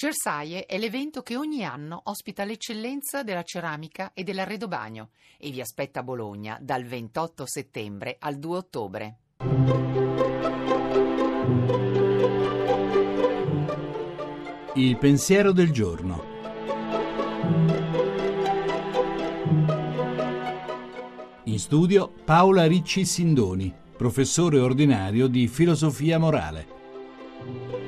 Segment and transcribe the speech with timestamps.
[0.00, 6.00] Cersaie è l'evento che ogni anno ospita l'eccellenza della ceramica e dell'arredobagno e vi aspetta
[6.00, 9.18] a Bologna dal 28 settembre al 2 ottobre.
[14.72, 16.24] Il pensiero del giorno.
[21.44, 27.79] In studio Paola Ricci Sindoni, professore ordinario di filosofia morale.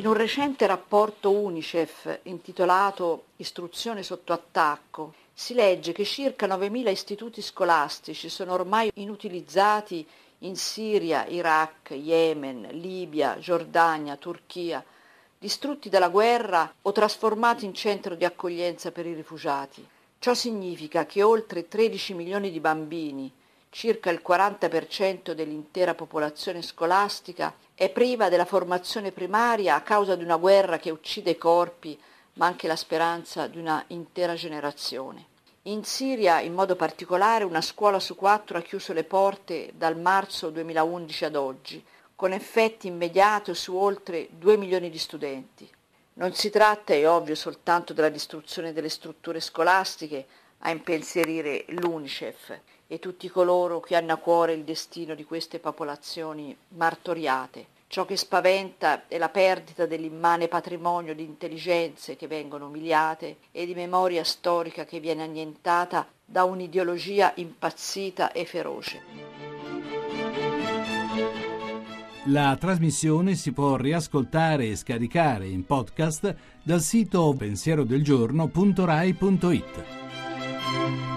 [0.00, 7.42] In un recente rapporto UNICEF intitolato Istruzione sotto attacco si legge che circa 9.000 istituti
[7.42, 10.06] scolastici sono ormai inutilizzati
[10.38, 14.82] in Siria, Iraq, Yemen, Libia, Giordania, Turchia,
[15.38, 19.86] distrutti dalla guerra o trasformati in centro di accoglienza per i rifugiati.
[20.18, 23.30] Ciò significa che oltre 13 milioni di bambini,
[23.70, 30.36] circa il 40% dell'intera popolazione scolastica, è priva della formazione primaria a causa di una
[30.36, 31.98] guerra che uccide i corpi,
[32.34, 35.26] ma anche la speranza di una intera generazione.
[35.64, 40.50] In Siria, in modo particolare, una scuola su quattro ha chiuso le porte dal marzo
[40.50, 41.84] 2011 ad oggi,
[42.16, 45.70] con effetti immediati su oltre 2 milioni di studenti.
[46.14, 50.26] Non si tratta, è ovvio, soltanto della distruzione delle strutture scolastiche
[50.60, 56.54] a impensierire l'UNICEF e tutti coloro che hanno a cuore il destino di queste popolazioni
[56.68, 57.78] martoriate.
[57.86, 63.74] Ciò che spaventa è la perdita dell'immane patrimonio di intelligenze che vengono umiliate e di
[63.74, 69.02] memoria storica che viene annientata da un'ideologia impazzita e feroce.
[72.26, 79.99] La trasmissione si può riascoltare e scaricare in podcast dal sito pensierodelgiorno.rai.it.
[80.72, 81.09] thank you